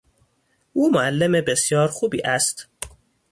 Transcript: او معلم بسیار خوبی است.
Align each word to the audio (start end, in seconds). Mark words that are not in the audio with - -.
او 0.73 0.91
معلم 0.91 1.31
بسیار 1.41 1.87
خوبی 1.87 2.21
است. 2.23 2.67